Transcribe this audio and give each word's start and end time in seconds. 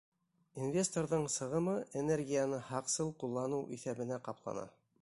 Инвесторҙың 0.61 1.27
сығымы 1.33 1.75
энергияны 2.03 2.63
һаҡсыл 2.71 3.13
ҡулланыу 3.21 3.65
иҫәбенә 3.79 4.23
ҡаплана. 4.31 4.69